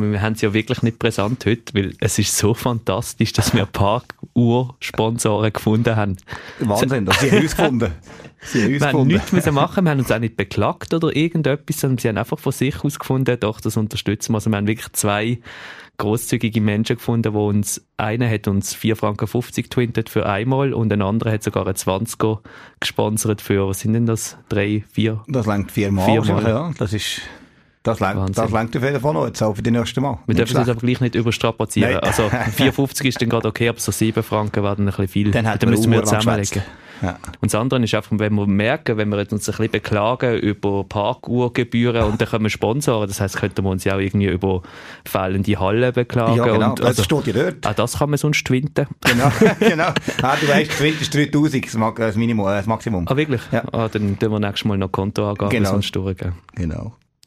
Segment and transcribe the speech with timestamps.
[0.00, 3.62] Wir haben es ja wirklich nicht präsent heute, weil es ist so fantastisch, dass wir
[3.62, 4.02] ein paar
[4.34, 6.16] Ursponsoren gefunden haben.
[6.58, 7.92] Wahnsinn, dass sie herausgefunden
[8.42, 11.80] Sie haben wir haben nichts müssen machen, wir haben uns auch nicht beklagt oder irgendetwas,
[11.80, 14.36] sondern sie haben einfach von sich aus gefunden, doch, das unterstützen wir.
[14.36, 15.40] Also wir haben wirklich zwei
[15.98, 21.02] großzügige Menschen gefunden, wo uns, einer hat uns 4,50 Franken twintet für einmal und ein
[21.02, 22.38] anderer hat sogar ein 20er
[22.80, 24.38] gesponsert für, was sind denn das?
[24.48, 25.22] Drei, vier?
[25.28, 26.06] Das längt viermal.
[26.06, 26.44] Viermal.
[26.44, 27.20] Ja, das ist,
[27.82, 30.18] das längt, das längt auf jeden Fall noch, jetzt auch für die nächste Mal.
[30.26, 31.92] Wir dürfen es aber gleich nicht überstrapazieren.
[31.94, 32.02] Nein.
[32.02, 35.30] Also 4,50 ist dann gerade okay, aber so 7 Franken werden ein bisschen viel.
[35.30, 36.62] Dann, dann müssen wir zusammenlegen.
[37.02, 37.18] Ja.
[37.40, 40.84] Und das andere ist einfach, wenn wir merken, wenn wir uns ein bisschen beklagen über
[40.84, 44.62] Parkuhrgebühren und dann können wir Sponsoren, das heisst, könnten wir uns ja auch irgendwie über
[45.06, 46.36] fehlende Hallen beklagen.
[46.36, 47.66] Ja, genau, und, also, das steht ja dort.
[47.66, 48.86] Auch das kann man sonst twinten.
[49.00, 49.92] Genau, genau.
[50.22, 53.06] Ah, du weißt, Twint ist 3000, das, Minimum, das Maximum.
[53.08, 53.40] Ah, wirklich?
[53.50, 53.62] Ja.
[53.72, 55.70] Ah, dann tun wir nächstes Mal noch Kontoangaben genau.
[55.70, 56.34] sonst durchgehen.
[56.54, 56.92] Genau.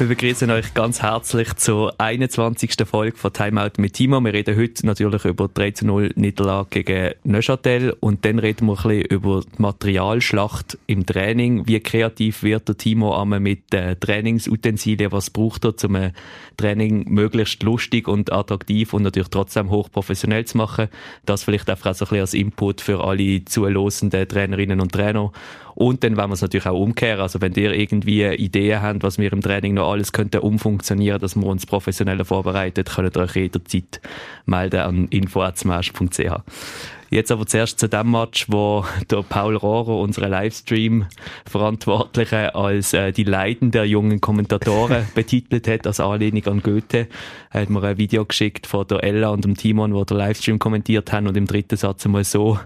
[0.00, 2.72] Wir begrüßen euch ganz herzlich zur 21.
[2.86, 4.18] Folge von Timeout mit Timo.
[4.20, 8.78] Wir reden heute natürlich über die 3 0 Niederlage gegen Neuchâtel und dann reden wir
[8.78, 11.68] ein bisschen über die Materialschlacht im Training.
[11.68, 15.12] Wie kreativ wird der Timo mit den Trainingsutensilien?
[15.12, 16.14] Was braucht er, um ein
[16.56, 20.88] Training möglichst lustig und attraktiv und natürlich trotzdem hochprofessionell zu machen?
[21.26, 25.30] Das vielleicht einfach so ein bisschen als Input für alle zulosenden Trainerinnen und Trainer.
[25.74, 27.20] Und dann wollen wir es natürlich auch umkehren.
[27.20, 31.36] Also wenn ihr irgendwie Ideen habt, was wir im Training noch alles könnte umfunktionieren, dass
[31.36, 34.00] wir uns professioneller vorbereitet, könnt ihr euch jederzeit
[34.46, 36.42] melden an info.smash.ch.
[37.10, 43.24] Jetzt aber zuerst zu dem Match, wo der Paul Rohrer, unsere Livestream-Verantwortliche, als äh, die
[43.24, 47.08] Leiden der jungen Kommentatoren betitelt hat, als Anlehnung an Goethe.
[47.50, 50.60] Er hat mir ein Video geschickt von der Ella und dem Timon, wo der Livestream
[50.60, 52.60] kommentiert haben und im dritten Satz einmal so,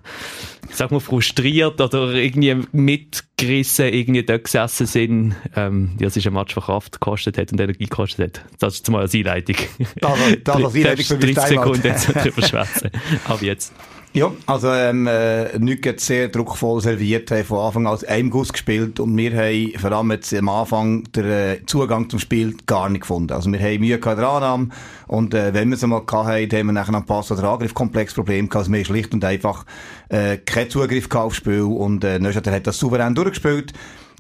[0.71, 5.37] sag mal, frustriert oder irgendwie mitgerissen irgendwie dort gesessen sind.
[5.57, 8.45] Ähm, ja, es ist ein Match, der Kraft gekostet hat und Energie gekostet hat.
[8.59, 9.57] Das ist mal als Einleitung.
[10.01, 10.15] Da,
[10.45, 12.91] da, das Einleitung für 30 Sekunden jetzt drüber schwätzen.
[13.27, 13.73] Aber jetzt.
[14.17, 19.01] Ja, also ähm, äh, Nügget sehr druckvoll serviert, haben von Anfang an einem Guss gespielt
[19.01, 23.01] und wir haben vor allem jetzt am Anfang den äh, Zugang zum Spiel gar nicht
[23.01, 23.33] gefunden.
[23.33, 24.69] Also wir haben Mühe gehabt Annahme
[25.09, 28.15] und äh, wenn wir es mal gehabt haben, haben wir nachher am Pass- oder Angriffkomplex
[28.15, 28.69] Problem gehabt.
[28.69, 29.65] Also wir haben schlicht und einfach
[30.11, 33.73] äh, keinen Zugriff gehabt aufs Spiel und äh, Neustadt hat das souverän durchgespielt.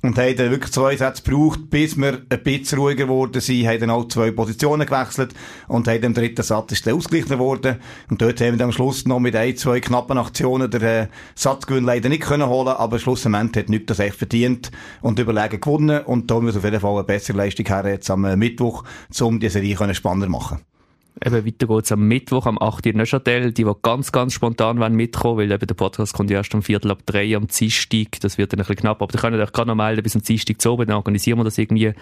[0.04, 3.80] Und haben dann wirklich zwei Sätze gebraucht, bis wir ein bisschen ruhiger geworden sind, haben
[3.80, 5.32] dann auch zwei Positionen gewechselt
[5.66, 7.76] und haben im dritten Satz ist dann ausgeglichen worden.
[8.10, 11.06] Und dort haben wir dann am Schluss noch mit ein, zwei knappen Aktionen den äh,
[11.34, 14.70] Satzgewinn leider nicht können holen, aber schlussendlich hat nichts das echt verdient
[15.00, 18.10] und überlegen gewonnen und da müssen wir auf jeden Fall eine bessere Leistung her jetzt
[18.10, 18.84] am äh, Mittwoch,
[19.22, 20.60] um die Serie spannender machen
[21.22, 22.86] Eben weiter geht's am Mittwoch, am 8.
[22.86, 23.52] in Neuchâtel.
[23.52, 26.62] Die, die ganz, ganz spontan wollen mitkommen, weil eben der Podcast kommt ja erst um
[26.62, 28.20] Viertel ab drei am Dienstag.
[28.20, 29.00] Das wird dann ein bisschen knapp.
[29.00, 30.86] Aber die können euch gerade noch melden bis am Dienstag zu oben.
[30.86, 31.92] Dann organisieren wir das irgendwie.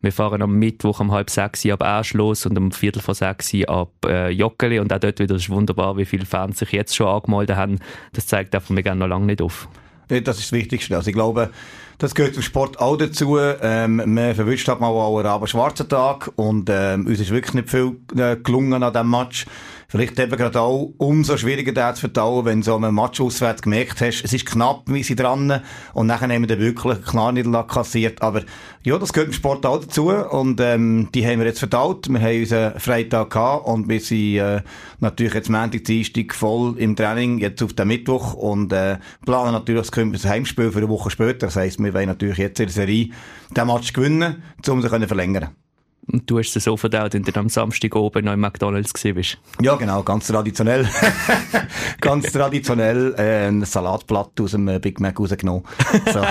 [0.00, 3.54] Wir fahren am Mittwoch um halb sechs ab Asch los und um Viertel vor sechs
[3.68, 4.80] ab äh, Joggeli.
[4.80, 7.78] Und auch dort wieder ist wunderbar, wie viele Fans sich jetzt schon angemeldet haben.
[8.14, 9.68] Das zeigt einfach, wir gehen noch lange nicht auf.
[10.08, 10.96] Das ist das Wichtigste.
[10.96, 11.50] Also ich glaube,
[11.98, 13.38] das gehört im Sport auch dazu.
[13.38, 17.70] Ähm, man verwünscht halt mal auch einen schwarzen Tag und ähm, uns ist wirklich nicht
[17.70, 19.46] viel äh, gelungen an diesem Match.
[19.88, 23.62] Vielleicht eben gerade auch umso schwieriger da zu verdauen, wenn du so einem Match auswärts
[23.62, 25.60] gemerkt hast, es ist knapp, wie sie dran
[25.94, 28.20] und nachher haben wir dann wirklich klar nicht kassiert.
[28.20, 28.42] Aber
[28.82, 32.08] ja, das gehört im Sport auch dazu und ähm, die haben wir jetzt verdaut.
[32.08, 34.62] Wir haben unseren Freitag gehabt und wir sind äh,
[34.98, 39.88] natürlich jetzt Montag, Dienstag voll im Training, jetzt auf den Mittwoch und äh, planen natürlich
[39.88, 41.46] das Heimspiel für eine Woche später.
[41.46, 43.10] Das heisst, wir wollen natürlich jetzt in der Serie
[43.56, 45.50] den Match gewinnen, um sie verlängern.
[46.12, 49.16] Und du hast es so verdaut, wenn du am Samstag oben noch im McDonalds gesehen
[49.16, 49.38] bist.
[49.60, 50.88] Ja, genau, ganz traditionell.
[52.00, 55.64] ganz traditionell äh, ein Salatblatt aus dem äh, Big Mac rausgenommen.
[56.12, 56.22] So.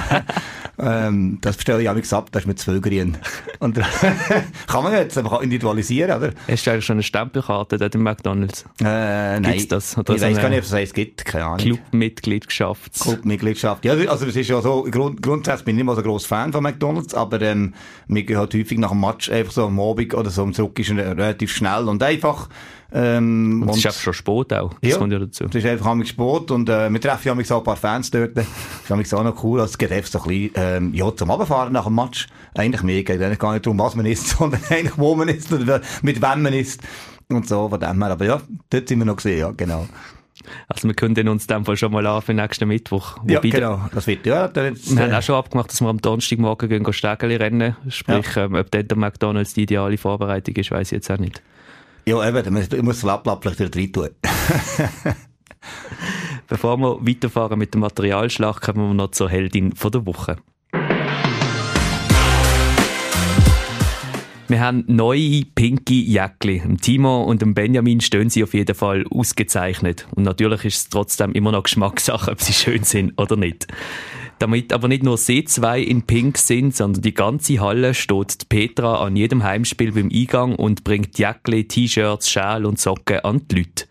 [0.79, 3.17] ähm, das bestelle ich amigs ab, das ist mit zwölf grün.
[3.59, 3.77] Und
[4.67, 6.31] kann man jetzt einfach individualisieren, oder?
[6.47, 8.63] Hast du eigentlich schon eine Stempelkarte dort im McDonalds?
[8.79, 9.43] Äh, nein.
[9.43, 9.97] Gibt's das?
[9.97, 11.57] Oder ich so weiß gar nicht, ob es gibt, keine Ahnung.
[11.57, 12.93] Clubmitgliedschaft.
[12.93, 13.83] Clubmitgliedschaft.
[13.83, 16.53] Ja, also es ist ja so, grund, grundsätzlich bin ich nicht mal so groß Fan
[16.53, 17.73] von McDonalds, aber ähm,
[18.07, 20.77] wir gehen halt häufig nach dem Match einfach so am Abend oder so, am Zurück
[20.79, 22.49] ist relativ schnell und einfach.
[22.93, 24.73] Ähm, und es ist einfach schon Sport auch.
[24.81, 25.45] Das ja, kommt ja dazu.
[25.45, 28.37] Es ist einfach am Sport und äh, wir treffen ja so ein paar Fans dort.
[28.37, 28.45] Das
[28.87, 31.95] ist auch noch cool, als geht so ein bisschen, ähm, ja, zum Abfahren nach dem
[31.95, 32.27] Match.
[32.53, 35.51] Eigentlich mehr geht eigentlich gar nicht darum, was man isst, sondern eigentlich wo man isst
[35.51, 36.81] oder mit wem man isst.
[37.27, 38.11] Und so, von dem her.
[38.11, 39.87] Aber ja, dort sind wir noch gesehen, ja, genau.
[40.67, 43.17] Also wir können uns dem Fall schon mal an für nächsten Mittwoch.
[43.27, 43.87] Ja, genau.
[43.93, 44.45] Das wird ja.
[44.47, 47.75] Jetzt, wir äh, haben auch schon abgemacht, dass wir am Donnerstagmorgen gehen Stegeli rennen.
[47.89, 48.45] Sprich, ja.
[48.45, 51.41] ähm, ob dort der McDonalds die ideale Vorbereitung ist, weiß ich jetzt auch nicht.
[52.05, 54.09] Ja, eben, man muss Lapplapplich wieder rein tun.
[56.47, 60.37] Bevor wir weiterfahren mit der Materialschlacht, kommen wir noch zur Heldin von der Woche.
[64.47, 66.61] Wir haben neue pinke Jäckli.
[66.79, 70.05] Timo und Benjamin stehen sie auf jeden Fall ausgezeichnet.
[70.15, 73.65] Und natürlich ist es trotzdem immer noch Geschmackssache, ob sie schön sind oder nicht.
[74.37, 79.03] Damit aber nicht nur sie zwei in Pink sind, sondern die ganze Halle steht Petra
[79.03, 83.85] an jedem Heimspiel beim Eingang und bringt Jäckli, T-Shirts, Schal und Socken an die Leute.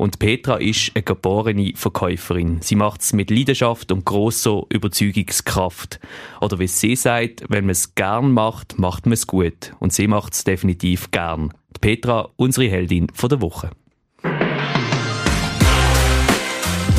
[0.00, 2.62] Und Petra ist eine geborene Verkäuferin.
[2.62, 6.00] Sie macht es mit Leidenschaft und grosser Überzeugungskraft.
[6.40, 9.74] Oder wie sie sagt, wenn man es gern macht, macht man es gut.
[9.78, 11.52] Und sie macht es definitiv gern.
[11.82, 13.72] Petra, unsere Heldin von der Woche.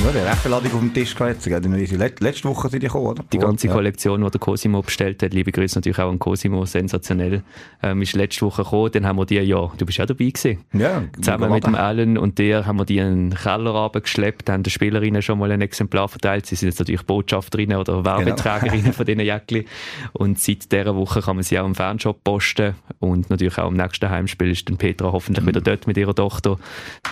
[0.04, 1.46] Ja, der rechte Ladung auf dem Tisch gehabt.
[1.46, 3.24] Letzte Woche sind die gekommen, oder?
[3.32, 3.74] Die ganze ja.
[3.74, 7.44] Kollektion, die der Cosimo bestellt hat, liebe Grüße natürlich auch an Cosimo, sensationell,
[7.84, 8.92] ähm, ist letzte Woche gekommen.
[8.94, 10.58] Dann haben wir die, ja, du bist auch dabei gewesen.
[10.74, 11.04] Ja.
[11.18, 14.72] Zusammen mit dem Alan und dir haben wir die in den Keller geschleppt, haben den
[14.72, 16.48] Spielerinnen schon mal ein Exemplar verteilt.
[16.48, 18.94] Sie sind jetzt natürlich Botschafterinnen oder Werbeträgerinnen genau.
[18.96, 19.66] von diesen Jäckli.
[20.14, 22.74] Und seit dieser Woche kann man sie auch im Fanshop posten.
[23.00, 25.50] Und natürlich auch im nächsten Heimspiel ist dann Petra hoffentlich mhm.
[25.50, 26.58] wieder dort mit ihrer Tochter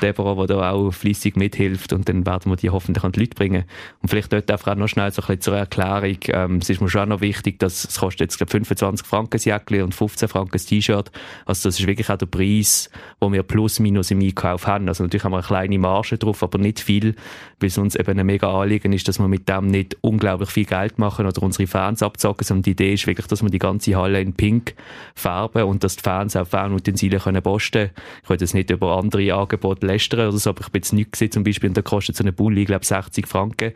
[0.02, 1.94] Deborah, die da auch fließig mithilft.
[1.94, 3.66] Und dann werden wir die hoffentlich an die Leute bringen.
[4.02, 6.18] Und vielleicht dort einfach auch noch schnell so ein bisschen zur Erklärung.
[6.28, 9.32] Ähm, es ist mir schon auch noch wichtig, dass es kostet jetzt glaube 25 Franken
[9.32, 11.12] das Jäckli und 15 Franken das T-Shirt.
[11.46, 12.90] Also das ist wirklich auch der Preis,
[13.20, 14.88] wo wir plus minus im Einkauf haben.
[14.88, 17.16] Also natürlich haben wir eine kleine Marge drauf, aber nicht viel,
[17.60, 20.66] weil es uns eben ein mega Anliegen ist, dass wir mit dem nicht unglaublich viel
[20.66, 23.96] Geld machen oder unsere Fans abzocken, sondern die Idee ist wirklich, dass wir die ganze
[23.96, 24.76] Halle in pink
[25.16, 27.90] färben und dass die Fans auch Fanutensilien können posten.
[28.24, 31.12] Ich wollte jetzt nicht über andere Angebote lästern oder so, aber ich bin jetzt nicht
[31.12, 33.74] gesehen, zum Beispiel, und da kostet so eine Bulli, glaube 80 Franken.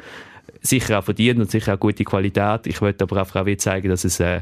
[0.61, 2.67] Sicher auch verdient und sicher auch gute Qualität.
[2.67, 4.41] Ich wollte aber auch auch zeigen, dass es äh,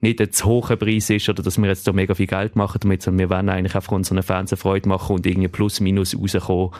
[0.00, 2.78] nicht ein zu hoher Preis ist oder dass wir jetzt da mega viel Geld machen
[2.80, 6.16] damit, sondern wir wollen eigentlich einfach unseren Fans eine Freude machen und irgendwie plus minus
[6.16, 6.70] rauskommen,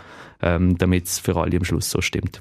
[0.40, 2.40] ähm, damit es für alle am Schluss so stimmt.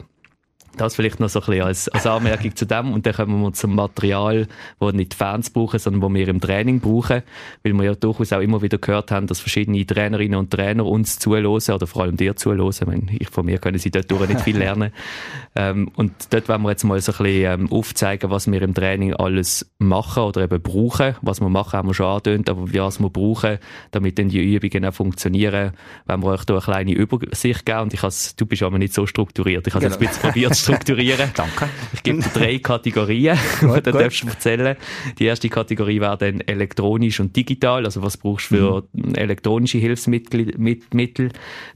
[0.77, 2.93] Das vielleicht noch so ein bisschen als, als Anmerkung zu dem.
[2.93, 4.47] Und dann kommen wir zum Material,
[4.79, 7.23] das nicht die Fans brauchen, sondern das wir im Training brauchen.
[7.63, 11.19] Weil wir ja durchaus auch immer wieder gehört haben, dass verschiedene Trainerinnen und Trainer uns
[11.19, 13.07] zuhören oder vor allem dir zuhören.
[13.11, 14.91] Ich, ich, von mir können sie dort nicht viel lernen.
[15.55, 18.73] ähm, und dort wollen wir jetzt mal so ein bisschen ähm, aufzeigen, was wir im
[18.73, 21.15] Training alles machen oder eben brauchen.
[21.21, 23.57] Was wir machen, haben wir schon angetönt, aber was wir brauchen,
[23.91, 25.71] damit dann die Übungen auch funktionieren,
[26.05, 27.79] wenn wir euch da eine kleine Übersicht geben.
[27.79, 29.67] Und ich du bist aber nicht so strukturiert.
[29.67, 29.95] Ich habe genau.
[29.99, 31.31] jetzt ein bisschen probiert, strukturieren.
[31.35, 31.69] Danke.
[31.93, 34.75] Ich gebe dir drei Kategorien, gut, die du darfst erzählen.
[35.17, 39.15] Die erste Kategorie wäre dann elektronisch und digital, also was brauchst du für mhm.
[39.15, 40.53] elektronische Hilfsmittel.
[40.57, 40.83] Mit,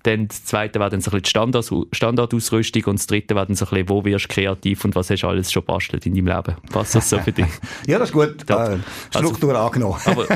[0.04, 3.56] Dann das zweite wäre dann so ein bisschen die Standardausrüstung und das dritte wäre dann
[3.56, 6.16] so ein bisschen, wo wirst du kreativ und was hast du alles schon bastelt in
[6.16, 6.56] deinem Leben.
[6.72, 7.46] Passt das so für dich?
[7.88, 8.50] ja, das ist gut.
[8.50, 8.78] Äh,
[9.10, 10.00] Struktur also, angenommen.
[10.06, 10.28] aber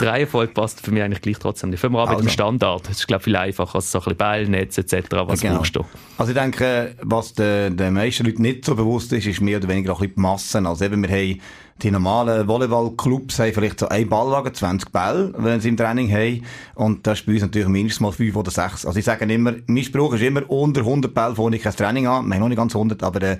[0.00, 1.80] die Reihenfolge passt für mich eigentlich gleich trotzdem nicht.
[1.80, 2.18] Fangen wir an also.
[2.20, 2.32] mit dem.
[2.32, 2.88] Standard.
[2.88, 5.06] Das ist, glaube ich, viel einfacher als so ein bisschen Ballnetz etc.
[5.10, 5.56] Was genau.
[5.56, 5.84] brauchst du?
[6.18, 9.68] Also ich denke, was der, der meisten Leuten nicht so bewusst ist, ist mehr oder
[9.68, 10.66] weniger auch ein bisschen die Massen.
[10.66, 11.40] Also eben, wir haben
[11.82, 16.42] die normalen Volleyballclubs haben vielleicht so ein Ballwagen, 20 Bälle, wenn sie im Training haben.
[16.74, 18.86] Und das ist bei uns natürlich mindestens mal 5 oder 6.
[18.86, 22.06] Also ich sage immer, mein Spruch ist immer, unter 100 Bälle fange ich kein Training
[22.06, 22.26] an.
[22.26, 23.38] Wir haben noch nicht ganz 100, aber äh,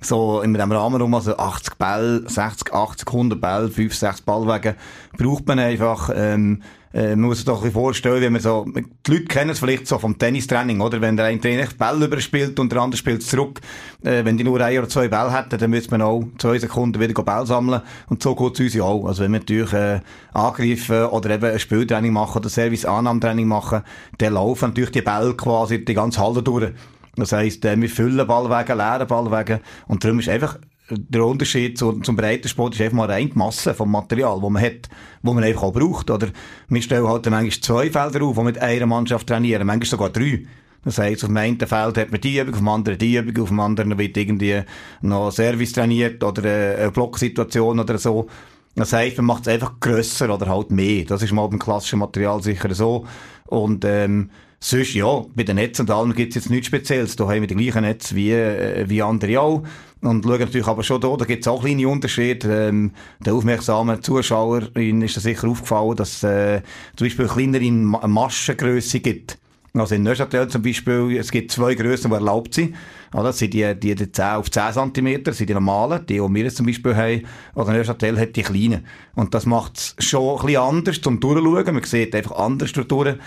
[0.00, 4.74] so in dem Rahmen rum, also 80 Bälle, 60, 80, 100 Bälle, 5, 6 Ballwagen,
[5.16, 6.62] braucht man einfach, ähm,
[6.92, 9.86] äh, man muss sich doch ein vorstellen, wenn man so, die Leute kennen es vielleicht
[9.86, 11.00] so vom Tennistraining, oder?
[11.00, 13.60] Wenn der eine Trainer Ball überspielt und der andere spielt zurück,
[14.02, 16.98] äh, wenn die nur ein oder zwei Bälle hätten, dann müsste man auch zwei Sekunden
[17.00, 17.82] wieder Ball sammeln.
[18.08, 19.06] Und so geht es uns ja auch.
[19.06, 20.00] Also wenn wir natürlich, äh,
[20.32, 23.82] angreifen oder eben ein Spieltraining machen oder Service-Annahmetraining machen,
[24.18, 26.72] dann laufen natürlich die Bälle quasi die ganze Halle durch.
[27.16, 29.60] Das heisst, äh, wir füllen Ballwege, leeren Ballwege.
[29.88, 30.58] Und darum ist einfach
[30.90, 34.62] der Unterschied zu, zum Breitensport ist einfach mal rein die Masse vom Material, das man
[34.62, 34.88] hat,
[35.22, 36.10] wo man einfach auch braucht.
[36.10, 36.28] Oder
[36.68, 40.44] wir stellen halt manchmal zwei Felder auf, die mit einer Mannschaft trainieren, manchmal sogar drei.
[40.82, 43.42] Das heisst, auf dem einen Feld hat man die Übung, auf dem anderen die Übung,
[43.42, 44.62] auf dem anderen wird irgendwie
[45.02, 48.28] noch Service trainiert oder eine Blocksituation oder so.
[48.76, 51.04] Das heisst, man macht es einfach grösser oder halt mehr.
[51.04, 53.04] Das ist mal beim klassischen Material sicher so.
[53.46, 54.30] Und ähm,
[54.62, 57.16] sonst, ja, bei den Netzen und allem gibt es jetzt nichts Spezielles.
[57.16, 59.62] Da haben wir die gleichen Netze wie, äh, wie andere auch.
[60.02, 62.68] Und schauen natürlich aber schon da, da gibt es auch kleine Unterschiede.
[62.68, 66.62] Ähm, der aufmerksame Zuschauerin ist da sicher aufgefallen, dass äh,
[66.96, 69.38] zum Beispiel kleinere Maschengröße gibt.
[69.72, 72.74] Also in Neuchâtel zum Beispiel, es gibt zwei Grössen, die erlaubt sind.
[73.12, 73.24] Oder?
[73.24, 76.20] Das sind die, die, die 10 auf 10 cm, das sind die normalen, die, die
[76.20, 77.22] wir jetzt zum Beispiel haben.
[77.54, 78.86] Oder Neuchâtel hat die kleinen.
[79.14, 81.74] Und das macht es schon ein bisschen anders zum Durchschauen.
[81.74, 83.20] Man sieht einfach andere Strukturen.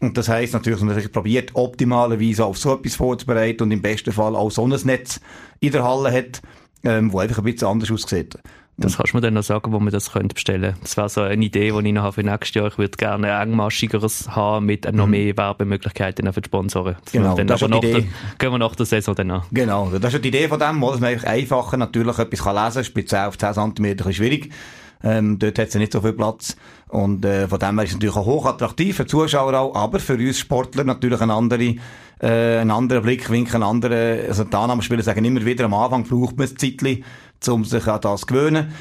[0.00, 3.82] Und das heisst natürlich, dass man sich probiert, optimalerweise auf so etwas vorzubereiten und im
[3.82, 5.20] besten Fall auch so ein Netz
[5.60, 6.40] in der Halle hat,
[6.84, 8.38] ähm, wo einfach ein bisschen anders aussieht.
[8.80, 11.20] Das kannst du mir dann noch sagen, wo man das könnte bestellen Das wäre so
[11.20, 12.68] eine Idee, die ich noch habe für nächstes Jahr.
[12.68, 15.10] Ich würde gerne ein engmaschigeres haben mit noch mhm.
[15.10, 16.96] mehr Werbemöglichkeiten für die Sponsoren.
[17.12, 17.92] Genau, dann das ist die Idee.
[17.92, 18.02] Der,
[18.38, 19.42] gehen wir nach der Saison dann an.
[19.52, 23.06] Genau, das ist die Idee von dem, dass man einfacher natürlich etwas lesen kann.
[23.06, 24.50] 10 auf 10 cm ist schwierig.
[25.02, 26.56] Ähm, dort hat es nicht so viel Platz.
[26.90, 30.14] Und äh, von dem her ist es natürlich auch hochattraktiv für Zuschauer auch, aber für
[30.14, 31.76] uns Sportler natürlich ein andere
[32.20, 36.36] äh, ein anderer Blickwinkel, ein anderer, also die Annahmespieler sagen immer wieder, am Anfang braucht
[36.36, 37.04] man ein Zeitchen,
[37.48, 38.72] um sich an das zu gewöhnen.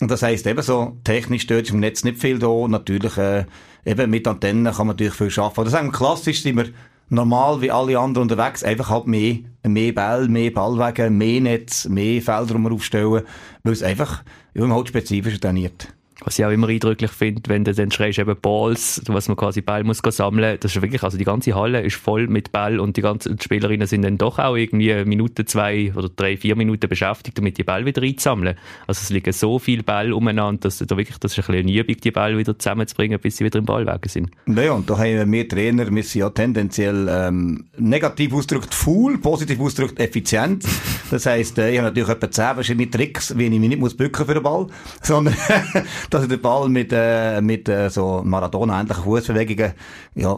[0.00, 3.44] Und das heisst eben so, technisch dort ist im Netz nicht viel da, natürlich äh,
[3.84, 5.64] eben mit Antennen kann man natürlich viel arbeiten.
[5.64, 6.66] Das sagen klassisch sind wir
[7.08, 12.22] normal wie alle anderen unterwegs, einfach halt mehr, mehr Ball, mehr Ballwege, mehr Netz, mehr
[12.22, 13.22] Felder, die wir aufstellen,
[13.62, 14.22] weil es einfach,
[14.54, 15.88] ja, halt spezifischer trainiert.
[16.24, 19.60] Was ich auch immer eindrücklich finde, wenn du dann schreist, eben Balls, was man quasi
[19.60, 22.96] Ball muss sammeln, das ist wirklich, also die ganze Halle ist voll mit Ball und
[22.96, 26.88] die ganzen Spielerinnen sind dann doch auch irgendwie eine Minute, zwei oder drei, vier Minuten
[26.88, 28.56] beschäftigt, damit die Ball wieder einzusammeln.
[28.88, 31.78] Also es liegen so viele Ball umeinander, dass da wirklich, das ist ein bisschen eine
[31.78, 34.30] Übung, die Ball wieder zusammenzubringen, bis sie wieder im Ballweg sind.
[34.46, 39.60] Naja, und da haben wir Trainer, wir sind ja tendenziell ähm, negativ ausgedrückt faul, positiv
[39.60, 40.64] ausgedrückt effizient.
[41.10, 43.96] Das heisst, äh, ich habe natürlich etwa zehn verschiedene Tricks, wie ich mich nicht muss
[43.96, 44.66] bücken für den Ball,
[45.00, 45.34] sondern
[46.10, 49.72] dass ich den Ball mit, äh, mit äh, so Maradona-ähnlichen Fußbewegungen,
[50.14, 50.36] ja,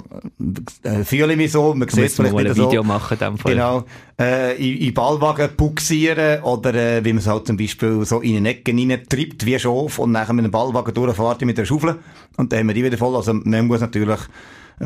[0.82, 1.74] äh, fühle ich mich so.
[1.74, 2.66] Man sieht vielleicht mal ein so.
[2.66, 3.52] Video machen, in dem Fall.
[3.52, 3.84] Genau.
[4.18, 8.36] Äh, in, in Ballwagen buxieren oder äh, wie man es halt zum Beispiel so in
[8.36, 11.98] eine Ecke reintreibt, wie Schof und nachher mit einem Ballwagen durchfahrt mit der Schaufel
[12.36, 13.16] und dann haben wir die wieder voll.
[13.16, 14.18] Also man muss natürlich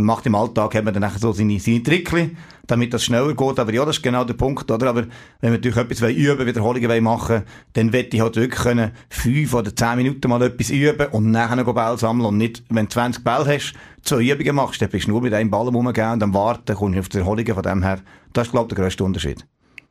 [0.02, 2.36] macht im Alltag, hat man dann so seine, seine Trickli,
[2.66, 3.58] damit das schneller geht.
[3.58, 4.88] Aber ja, das ist genau der Punkt, oder?
[4.88, 5.02] Aber
[5.40, 7.42] wenn wir natürlich etwas üben, Wiederholungen machen
[7.74, 11.56] dann wette ich halt wirklich können, fünf oder zehn Minuten mal etwas üben und nachher
[11.56, 15.06] noch Ball sammeln und nicht, wenn du 20 Ball hast, zwei Übungen machst, dann bist
[15.06, 17.62] du nur mit einem Ball rumgehen und dann warten, kommst du auf die Erholungen von
[17.62, 18.00] dem her.
[18.32, 19.46] Das ist, glaube ich, der grösste Unterschied.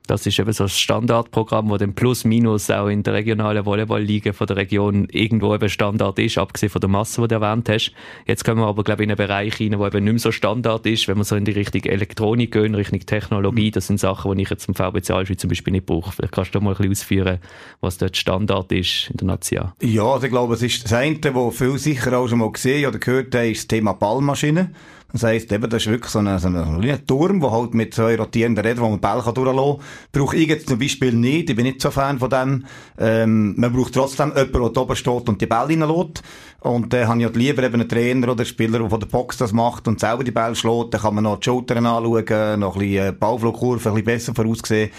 [0.05, 4.33] Das ist eben so ein Standardprogramm, wo dann plus minus auch in der regionalen Volleyballliga
[4.33, 7.93] von der Region irgendwo eben Standard ist, abgesehen von der Masse, die du erwähnt hast.
[8.25, 10.33] Jetzt kommen wir aber, glaube ich, in einen Bereich rein, wo eben nicht mehr so
[10.33, 13.71] Standard ist, wenn wir so in die Richtung Elektronik gehen, Richtung Technologie.
[13.71, 16.11] Das sind Sachen, die ich jetzt im VBC Alschwitz zum Beispiel nicht brauche.
[16.11, 17.39] Vielleicht kannst du mal ein bisschen ausführen,
[17.79, 19.71] was dort Standard ist in der Nation.
[19.81, 22.87] Ja, also ich glaube, es ist das eine, was viele sicher auch schon mal gesehen
[22.87, 24.71] oder gehört haben, ist das Thema Ballmaschine.
[25.13, 28.15] Das heisst, eben, das ist wirklich so ein, so ein Turm, der halt mit zwei
[28.15, 29.85] rotierenden Rädern, wo man Bälle durchlassen kann.
[30.11, 31.51] Brauche ich jetzt zum Beispiel nicht.
[31.51, 32.65] Ich bin nicht so Fan von dem.
[32.97, 36.23] Ähm, man braucht trotzdem jemanden, der oben steht und die Bälle reinlässt.
[36.61, 38.99] Und dann äh, habe ich halt lieber eben einen Trainer oder einen Spieler, der von
[38.99, 40.95] der Box das macht und selber die Bälle schlägt.
[40.95, 44.33] Dann kann man noch die Schultern anschauen, noch ein bisschen äh, Ballflugkurve, ein bisschen besser
[44.33, 44.89] voraussehen.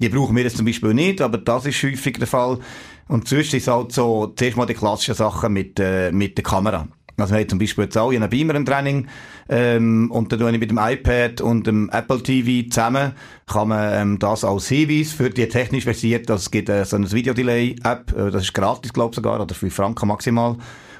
[0.00, 2.58] Die brauchen wir jetzt zum Beispiel nicht, aber das ist häufig der Fall.
[3.06, 6.88] Und sonst ist halt so, zuerst mal die klassischen Sachen mit, äh, mit der Kamera.
[7.18, 9.06] Also wir haben zum Beispiel jetzt auch in einem Beamer ein Training
[9.48, 13.12] ähm, und dann tue ich mit dem iPad und dem Apple TV zusammen.
[13.46, 16.96] Kann man ähm, das als Hinweis für die technisch versiert, dass es gibt äh, so
[16.96, 20.56] eine Videodelay-App, äh, das ist gratis glaube ich sogar oder 5 Franken maximal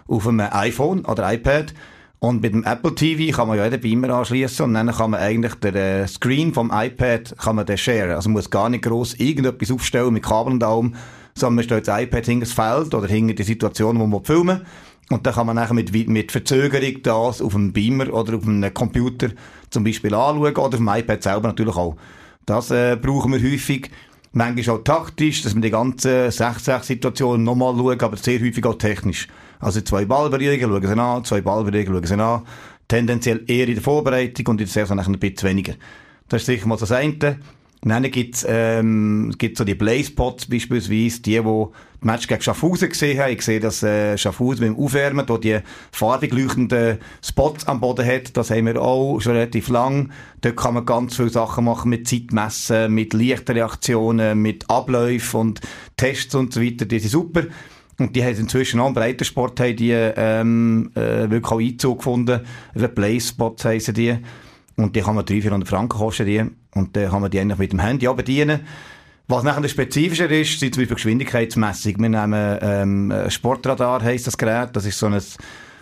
[0.06, 1.72] auf einem iPhone oder iPad.
[2.18, 5.18] Und mit dem Apple TV kann man ja den Beamer anschließen und dann kann man
[5.18, 8.12] eigentlich den äh, Screen vom iPad kann man den sharen.
[8.12, 10.94] Also man muss gar nicht groß irgendetwas aufstellen mit Kabel und allem,
[11.34, 14.58] sondern man stellt das iPad hinter das Feld oder hinter die Situation, wo man filmen
[14.58, 14.66] will
[15.10, 18.72] und dann kann man nachher mit, mit Verzögerung das auf einem Beamer oder auf einem
[18.72, 19.28] Computer
[19.70, 21.96] zum Beispiel anschauen oder auf dem iPad selber natürlich auch.
[22.46, 23.90] Das äh, brauchen wir häufig.
[24.34, 29.28] Manchmal auch taktisch, dass man die ganze 6-6-Situation nochmal schaut, aber sehr häufig auch technisch.
[29.60, 32.42] Also zwei Ballberührungen schauen sie an, zwei Ballberührungen schauen sie an.
[32.88, 35.74] Tendenziell eher in der Vorbereitung und in der Saison ein bisschen weniger.
[36.28, 37.38] Das ist sicher mal das eine.
[37.84, 43.18] Dann gibt's, ähm, gibt's so die Blaze-Spots beispielsweise, die, wo das Match gegen Schaffhausen gesehen
[43.18, 43.32] haben.
[43.32, 45.58] Ich sehe, dass äh, Schaffhausen dem Aufwärmen wo die
[45.90, 48.36] farbig leuchtenden Spots am Boden hat.
[48.36, 50.12] Das haben wir auch schon relativ lang.
[50.42, 55.60] Dort kann man ganz viele Sachen machen mit Zeitmessen, mit Lichtreaktionen, mit Abläufen und
[55.96, 56.84] Tests und so weiter.
[56.84, 57.42] Die sind super.
[57.98, 62.40] Und die haben inzwischen auch im Breitensport haben die, ähm, äh, wirklich auch Einzug gefunden.
[62.94, 64.18] Blaze Spots heissen die.
[64.76, 66.44] Und die kann man 300, 400 Franken kosten, die.
[66.74, 68.60] Und dann kann man die eigentlich mit dem Handy auch bedienen.
[69.28, 71.94] Was nachher spezifischer ist, sind zum Beispiel Geschwindigkeitsmessung.
[71.98, 74.70] Wir nehmen ähm, Sportradar, heisst das Gerät.
[74.74, 75.20] Das ist so ein,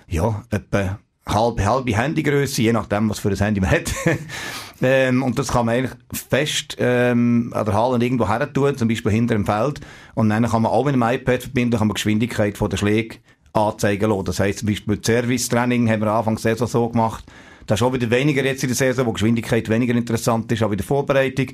[0.08, 3.92] ja, etwa halbe, halbe Handygröße, je nachdem, was für ein Handy man hat.
[4.82, 8.88] ähm, und das kann man eigentlich fest ähm, an der Halle irgendwo her tun, zum
[8.88, 9.80] Beispiel hinter dem Feld.
[10.14, 13.16] Und dann kann man auch mit dem iPad verbinden, kann man Geschwindigkeit von der Schläge
[13.52, 14.24] anzeigen lassen.
[14.24, 17.24] Das heisst zum Beispiel Service-Training haben wir anfangs sehr so gemacht.
[17.70, 20.72] Das ist auch wieder weniger jetzt in der Saison, wo Geschwindigkeit weniger interessant ist, auch
[20.72, 21.46] in der Vorbereitung.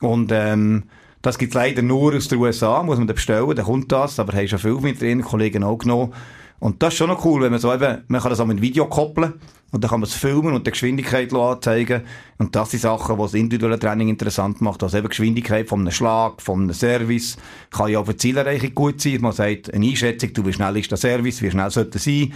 [0.00, 0.84] Und ähm,
[1.22, 4.36] das gibt's leider nur aus den USA, muss man da bestellen, dann kommt das, aber
[4.36, 6.12] haben schon viele mit den Kollegen auch genommen.
[6.58, 8.60] Und das ist schon noch cool, wenn man so eben, man kann das auch mit
[8.60, 9.34] Video koppeln
[9.70, 12.02] und dann kann man es filmen und die Geschwindigkeit anzeigen.
[12.38, 14.82] Und das sind Sachen, die das individuelle Training interessant macht.
[14.82, 17.36] Also eben Geschwindigkeit von einem Schlag, von einem Service,
[17.70, 19.20] kann ja auch für Zielerreichung gut sein.
[19.20, 22.32] Man sagt, eine Einschätzung, du, wie schnell ist der Service, wie schnell sollte er sein.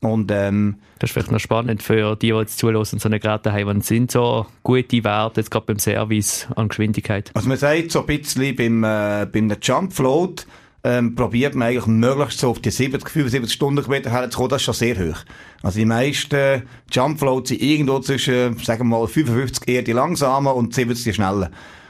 [0.00, 3.52] Und, ähm, das ist vielleicht noch spannend für die, die jetzt zulassen, so eine Geräte
[3.52, 3.78] haben.
[3.78, 7.30] Was sind so gute Werte jetzt gerade beim Service an Geschwindigkeit?
[7.34, 10.46] Also man sagt so ein bisschen beim, äh, beim Jump Float,
[10.86, 14.74] ähm, probiert man eigentlich möglichst so auf die 70, 75 Stundenkilometer herzukommen, das ist schon
[14.74, 15.18] sehr hoch.
[15.62, 16.62] Also die meisten
[16.92, 21.48] Jumpfloats sind irgendwo zwischen, sagen wir mal, 55 eher die langsamen und 70 die schnellen.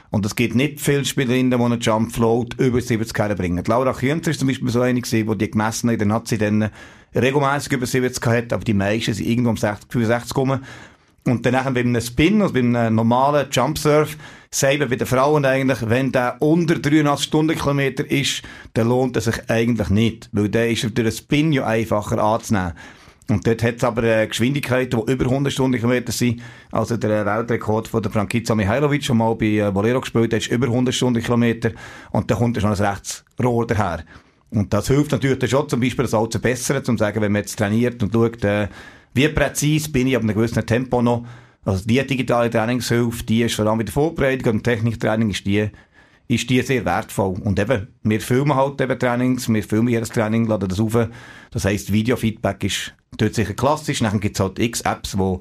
[0.09, 3.63] Und es gibt nicht viele Spielerinnen, die einen Jumpfloat über 70 bringen.
[3.67, 6.69] Laura Künzer ist zum Beispiel so eine gewesen, die gemessen in der Nazi dann
[7.13, 10.63] regelmäßig über 70 hat, aber die meisten sind irgendwo um 60, 65 gekommen.
[11.25, 14.15] Und dann bei einem Spin, also bei einem normalen Jumpsurf,
[14.49, 19.49] sagen bei den Frauen eigentlich, wenn der unter 83 Stundenkilometer ist, dann lohnt es sich
[19.49, 20.29] eigentlich nicht.
[20.31, 22.73] Weil der ist durch den Spin ja einfacher anzunehmen.
[23.29, 26.41] Und dort hat es aber äh, Geschwindigkeiten, die über 100 Stundenkilometer sind.
[26.71, 30.51] Also der Weltrekord von der Frankica Mihailovic, schon mal bei äh, Bolero gespielt hat, ist
[30.51, 31.71] über 100 Stundenkilometer.
[32.11, 34.03] Und da kommt er schon ein Rechtsrohr daher.
[34.49, 37.41] Und das hilft natürlich schon, zum Beispiel das auch zu bessern, zum sagen, wenn man
[37.41, 38.69] jetzt trainiert und schaut, äh,
[39.13, 41.25] wie präzise bin ich auf einem gewissen Tempo noch.
[41.65, 45.69] Also die digitale Trainingshilfe, die ist vor allem mit der Vorbereitung und Techniktraining ist die,
[46.27, 47.39] ist die sehr wertvoll.
[47.41, 50.97] Und eben, wir filmen halt eben Trainings, wir filmen jedes Training, laden das auf.
[51.51, 53.99] Das heisst, Videofeedback ist dort sicher klassisch.
[53.99, 55.39] Dann gibt es halt x Apps, die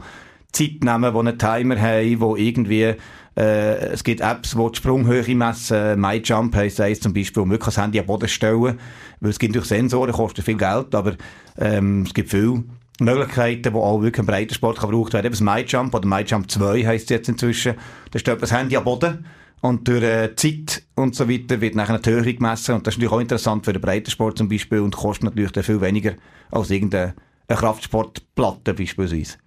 [0.53, 2.95] Zeit nehmen, die einen Timer haben, wo irgendwie
[3.37, 6.01] äh, es gibt Apps, die die Sprunghöhe messen.
[6.01, 8.79] MyJump heisst eins zum Beispiel, wo man wirklich das Handy am Boden stellen.
[9.21, 11.17] Weil es gibt durch Sensoren, kostet viel Geld, aber
[11.59, 12.65] ähm, es gibt viel
[13.01, 15.27] Möglichkeiten, die auch wirklich im Breitensport gebraucht werden.
[15.27, 17.75] Eben das MyJump oder MyJump 2 heisst es jetzt inzwischen.
[18.13, 19.27] Da steht das Handy am Boden
[19.61, 22.75] und durch äh, Zeit und so weiter wird nachher eine Höhe gemessen.
[22.75, 25.65] Und das ist natürlich auch interessant für den Breitensport zum Beispiel und kostet natürlich dann
[25.65, 26.15] viel weniger
[26.51, 27.15] als irgendeine
[27.49, 29.39] Kraftsportplatte beispielsweise.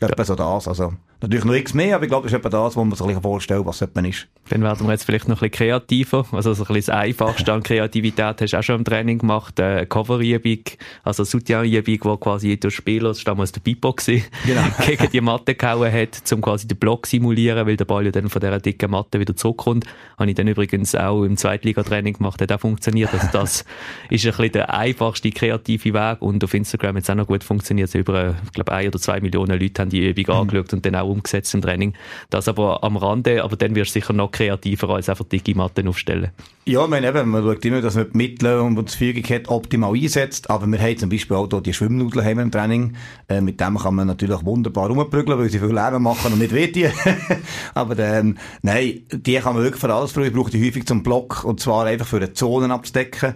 [0.00, 2.76] Etwa so das, also Natürlich noch nichts mehr, aber ich glaube, das ist etwa das,
[2.76, 4.26] was man sich vorstellen was man ist.
[4.50, 6.26] Dann werden wir jetzt vielleicht noch ein bisschen kreativer.
[6.32, 9.58] Also so ein bisschen das Einfachste an Kreativität hast du auch schon im Training gemacht.
[9.58, 10.58] Äh, Coverübung,
[11.02, 14.62] also Soutien-Übung, wo quasi jeder Spieler, das war damals der Pipo, genau.
[14.86, 18.28] gegen die Matte gehauen hat, um quasi den Block simulieren, weil der Ball ja dann
[18.28, 19.86] von dieser dicken Matte wieder zurückkommt.
[20.18, 23.14] Habe ich dann übrigens auch im Zweitligatraining gemacht, hat auch funktioniert.
[23.14, 23.64] Also das
[24.10, 27.44] ist ein bisschen der einfachste kreative Weg und auf Instagram hat es auch noch gut
[27.44, 27.94] funktioniert.
[27.94, 30.40] über, ich glaube, ein oder zwei Millionen Leute haben die Übung mhm.
[30.42, 31.94] angeschaut und dann auch umgesetzt im Training.
[32.30, 35.88] Das aber am Rande, aber dann wirst du sicher noch kreativer als einfach dicke Matten
[35.88, 36.30] aufstellen.
[36.66, 39.48] Ja, ich meine eben, man schaut immer, dass man die Mittel und die Verfügung hat,
[39.48, 42.96] optimal einsetzt, aber wir haben zum Beispiel auch die Schwimmnudeln im Training.
[43.28, 46.54] Äh, mit dem kann man natürlich wunderbar rumprügeln, weil sie viel Lärm machen und nicht
[46.54, 46.90] wehtun.
[47.74, 50.26] aber ähm, nein, die kann man wirklich für alles brauchen.
[50.26, 53.34] Ich brauche die häufig zum Block und zwar einfach für die Zonen abzudecken.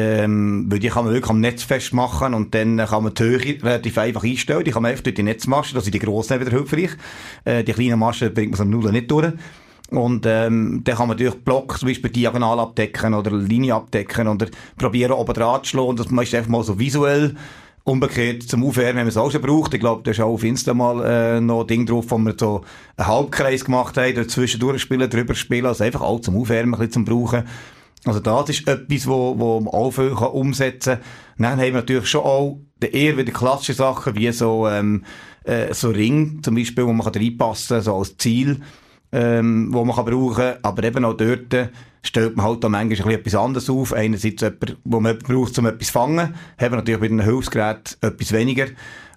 [0.00, 3.60] Ähm, weil die kann man wirklich am Netz festmachen und dann kann man die Höhe
[3.60, 4.62] relativ einfach einstellen.
[4.62, 6.90] Die kann man einfach durch die Netzmaschen, das sind die grossen wieder hilfreich.
[7.44, 9.32] Äh, die kleinen Maschen bringt man so Nudeln nicht durch.
[9.90, 14.46] Und ähm, dann kann man durch Block zum Beispiel diagonal abdecken oder Linie abdecken oder
[14.76, 15.96] probieren oben dran zu schlagen.
[15.96, 17.34] Das ist einfach mal so visuell.
[17.82, 19.74] Umgekehrt zum Aufwärmen, wenn man es auch schon braucht.
[19.74, 22.34] Ich glaube, da ist auch auf Insta mal äh, noch ein Ding drauf, wo wir
[22.38, 22.60] so
[22.96, 25.66] einen Halbkreis gemacht haben, dazwischen spielen, drüber spielen.
[25.66, 27.44] Also einfach auch zum Aufwärmen ein bisschen zum Brauchen.
[28.08, 31.02] Also das ist etwas, wo, wo man auch viel kann umsetzen kann.
[31.38, 35.04] Dann haben wir natürlich schon auch eher wieder klassische Sachen, wie so, ähm,
[35.44, 38.60] äh, so Ring, zum Beispiel, wo man kann reinpassen kann, so als Ziel,
[39.12, 40.54] ähm, wo man kann brauchen.
[40.62, 41.70] Aber eben auch dort
[42.02, 43.92] stellt man halt auch manchmal etwas anderes auf.
[43.92, 46.34] Einerseits jemand, wo man braucht, um etwas zu fangen.
[46.58, 48.66] Haben wir natürlich mit einem Hilfsgerät etwas weniger.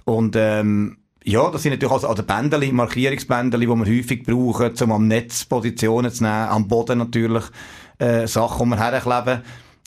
[0.06, 4.92] Und, ähm, ja, das sind natürlich also, also Bändeli, Markierungsbändeli, die wir häufig brauchen, um
[4.92, 7.44] am Netz Positionen zu nehmen, am Boden natürlich
[8.02, 9.42] äh, Sachen, die wir herkleben.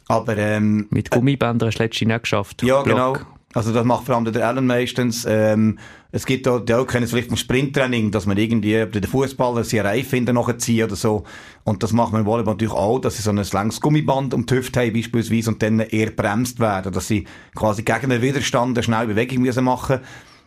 [0.07, 2.63] Aber, ähm, Mit Gummibändern hast du letztens nicht geschafft.
[2.63, 3.15] Ja, Block.
[3.15, 3.17] genau.
[3.55, 5.25] Also das macht vor allem der Allen meistens.
[5.29, 5.79] Ähm,
[6.11, 9.05] es gibt auch, die auch kennen es vielleicht vom Sprinttraining, dass man irgendwie bei den
[9.05, 11.23] Fußballer sie Reifen nachher ziehen oder so.
[11.63, 14.45] Und das macht man im Volleyball natürlich auch, dass sie so ein langes Gummiband um
[14.45, 18.77] die Hüfte haben beispielsweise und dann eher bremst werden, dass sie quasi gegen den Widerstand
[18.77, 20.01] eine schnelle Bewegung müssen machen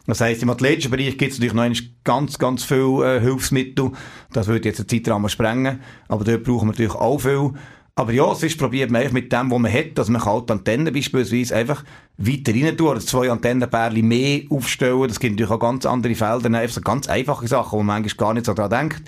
[0.07, 3.91] das heisst, im athletischen Bereich gibt es natürlich noch ganz, ganz viel äh, Hilfsmittel.
[4.31, 5.81] Das würde jetzt einen Zeitrahmen sprengen.
[6.07, 7.51] Aber dort brauchen wir natürlich auch viel.
[7.95, 10.93] Aber ja, es ist probiert man mit dem, was man hat, dass man halt Antennen
[10.93, 11.83] beispielsweise einfach
[12.17, 15.07] weiter rein tun, oder zwei Antennenbärli mehr aufstellen.
[15.07, 18.27] Das gibt natürlich auch ganz andere Felder, einfach so ganz einfache Sachen, wo man manchmal
[18.27, 19.01] gar nicht so dran denkt.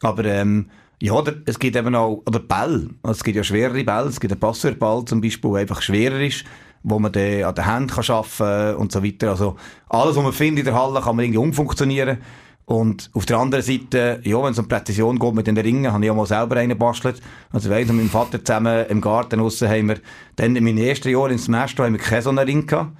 [0.00, 2.88] Aber, ähm, ja, es gibt eben auch, oder Ball.
[3.02, 4.08] Es gibt ja schwerere Bälle.
[4.08, 6.44] Es gibt einen Passerball zum Beispiel, der einfach schwerer ist
[6.82, 9.30] wo man dann an der Hand kann arbeiten und so weiter.
[9.30, 9.56] Also
[9.88, 12.18] alles, was man findet in der Halle, kann man irgendwie umfunktionieren.
[12.64, 16.04] Und auf der anderen Seite, ja, wenn es um Präzision geht mit den Ringen, habe
[16.04, 17.20] ich auch mal selber einen gebastelt.
[17.50, 19.98] Also ich weiss, mit meinem Vater zusammen im Garten draussen haben wir,
[20.36, 22.92] dann in meinen ersten Jahren ins Semester haben wir keine so einen Ring gehabt.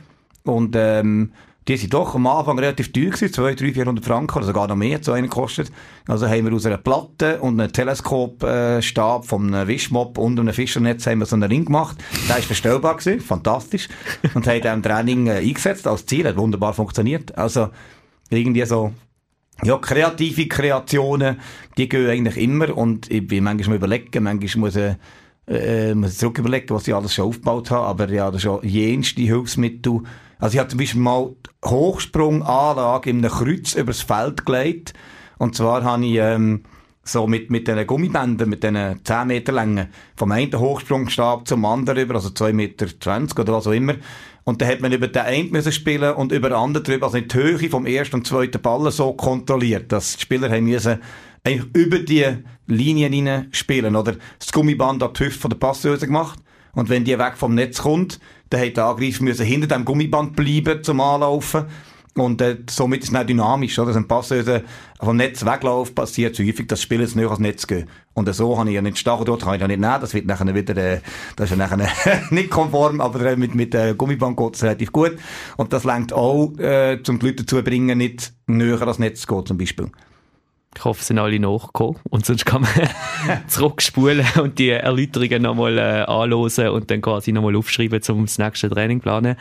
[0.44, 1.32] Und, ähm,
[1.68, 4.76] die sind doch am Anfang relativ teuer gewesen, 200, 300, 400 Franken, oder sogar noch
[4.76, 5.70] mehr, so einen gekostet.
[6.08, 11.06] Also haben wir aus einer Platte und einem Teleskopstab von einem Wischmob und einem Fischernetz
[11.06, 11.96] haben wir so einen Ring gemacht.
[12.28, 13.88] Der ist verstellbar gewesen, fantastisch.
[14.34, 17.36] Und haben dann im Training äh, eingesetzt als Ziel, hat wunderbar funktioniert.
[17.38, 17.68] Also,
[18.30, 18.92] irgendwie so,
[19.62, 21.38] ja, kreative Kreationen,
[21.76, 24.94] die gehen eigentlich immer und ich bin manchmal überlegen, manchmal muss ich
[25.46, 28.60] äh, muss ich zurück überlegen, was ich alles schon aufgebaut habe, aber ja, das schon
[28.62, 30.02] jenste Hilfsmittel.
[30.42, 34.92] Also ich habe zum Beispiel mal Hochsprunganlage in einem Kreuz übers Feld gelegt.
[35.38, 36.64] Und zwar habe ich, ähm,
[37.04, 42.00] so mit, mit diesen Gummibändern, mit diesen 10 Meter Längen, vom einen Hochsprungstab zum anderen
[42.00, 42.86] über, also 2,20 Meter
[43.40, 43.94] oder was auch immer.
[44.42, 47.20] Und dann hat man über den einen müssen spielen und über den anderen drüber, also
[47.20, 50.98] die Höhe vom ersten und zweiten Ball so kontrolliert, dass die Spieler haben müssen
[51.44, 52.26] eigentlich über die
[52.66, 54.16] Linien hinein spielen, oder?
[54.40, 56.40] Das Gummiband hat die Hüfte von der Passhöse gemacht.
[56.74, 58.18] Und wenn die weg vom Netz kommt,
[58.50, 61.66] dann hat der Angreifer müssen hinter dem Gummiband bleiben zum Anlaufen.
[62.14, 63.94] Und äh, somit ist es auch dynamisch, oder?
[63.94, 64.64] Wenn Passhöse
[65.00, 67.88] vom Netz wegläuft, passiert so häufig, dass Spieler nicht ans Netz gehen.
[68.12, 70.00] Und äh, so habe ich ja nicht Stachel dort, kann ich ja nicht nehmen.
[70.00, 71.00] Das wird nachher wieder, äh,
[71.36, 71.88] das ist ja nachher
[72.30, 75.16] nicht konform, aber äh, mit, mit äh, Gummiband geht es relativ gut.
[75.56, 79.22] Und das lenkt auch, äh, um die Leute dazu zu bringen, nicht näher ans Netz
[79.22, 79.90] zu gehen, zum Beispiel.
[80.74, 82.00] Ich hoffe, sind alle nachgekommen.
[82.08, 82.70] Und sonst kann man
[83.46, 88.70] zurückspulen und die Erläuterungen nochmal äh, anhören und dann quasi nochmal aufschreiben, um das nächste
[88.70, 89.36] Training zu planen.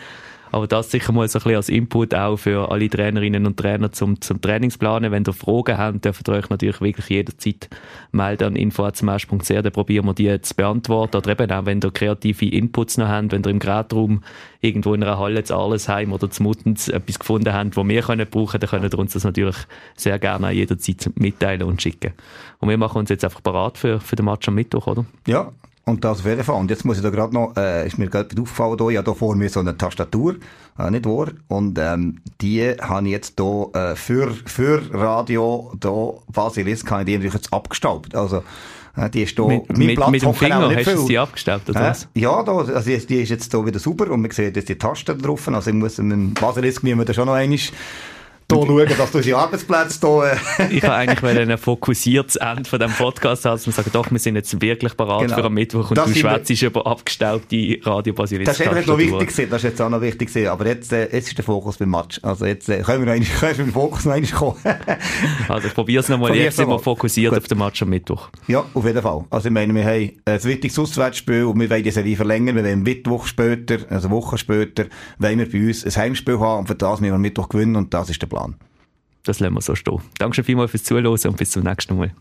[0.51, 3.91] Aber das sicher mal so ein bisschen als Input auch für alle Trainerinnen und Trainer
[3.91, 5.11] zum, zum Trainingsplanen.
[5.11, 7.69] Wenn ihr Fragen habt, dürft ihr euch natürlich wirklich jederzeit
[8.11, 11.17] melden an info.smash.ch, dann probieren wir die zu beantworten.
[11.17, 14.23] Oder eben auch, wenn ihr kreative Inputs noch habt, wenn ihr im Gerätraum
[14.59, 18.27] irgendwo in einer Halle zu Allesheim oder zu Muttens etwas gefunden habt, wo wir können
[18.29, 19.57] brauchen, dann könnt ihr uns das natürlich
[19.95, 22.11] sehr gerne jederzeit mitteilen und schicken.
[22.59, 25.05] Und wir machen uns jetzt einfach parat für, für den Match am Mittwoch, oder?
[25.25, 25.51] Ja,
[25.85, 26.55] und das auf jeden Fall.
[26.59, 29.05] Und jetzt muss ich da gerade noch, äh, ist mir gerade aufgefallen, da, ich habe
[29.05, 30.35] da vor mir so eine Tastatur,
[30.77, 31.27] äh, nicht wahr?
[31.47, 37.05] Und ähm, die habe ich jetzt da äh, für, für Radio, da Basilisk, habe ich
[37.07, 38.15] die natürlich jetzt abgestaubt.
[38.15, 38.43] Also,
[38.95, 41.17] äh, die ist da, mit, mein mit, Platz mit dem Finger nicht hast du sie
[41.17, 42.07] abgestaubt, oder Äh, was?
[42.13, 44.77] ja, da, also die die ist jetzt da wieder super und man sieht jetzt die
[44.77, 45.47] Tasten drauf.
[45.47, 47.59] Also ich muss mit dem Basilisk müssen wir da schon noch einmal
[48.51, 50.35] da schauen, dass du unsere Arbeitsplätze da, äh,
[50.71, 54.19] Ich habe eigentlich ein fokussiertes Ende von diesem Podcast haben, dass wir sagen, doch, wir
[54.19, 55.35] sind jetzt wirklich parat Genau.
[55.35, 59.49] für am Mittwoch und Das du schwätzt über abgestaubte radio Das ist eben noch wichtig
[59.49, 61.89] das ist jetzt auch noch wichtig gewesen, aber jetzt, äh, jetzt ist der Fokus beim
[61.89, 62.19] Match.
[62.23, 64.57] Also jetzt äh, können wir noch einmal, können wir mit dem Fokus noch einmal kommen.
[65.47, 67.39] Also ich probiere es nochmal, jetzt sind wir fokussiert Gut.
[67.41, 68.29] auf den Match am Mittwoch.
[68.47, 69.25] ja, auf jeden Fall.
[69.29, 72.55] Also ich meine, wir haben ein wichtiges Auswärtsspiel und wir wollen die Serie verlängern.
[72.55, 74.85] Wir wollen Mittwoch später, also eine Woche später,
[75.19, 77.75] wollen wir bei uns ein Heimspiel haben und für das müssen wir am Mittwoch gewinnen
[77.75, 78.40] und das ist der Plan.
[79.23, 80.01] Das lassen wir so stehen.
[80.17, 82.13] Danke schon vielmals fürs Zuhören und bis zum nächsten Mal.